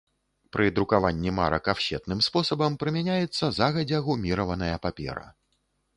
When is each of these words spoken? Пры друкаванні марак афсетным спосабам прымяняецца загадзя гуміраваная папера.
Пры 0.55 0.69
друкаванні 0.77 1.33
марак 1.39 1.69
афсетным 1.75 2.23
спосабам 2.29 2.77
прымяняецца 2.85 3.53
загадзя 3.59 4.03
гуміраваная 4.09 4.73
папера. 4.87 5.27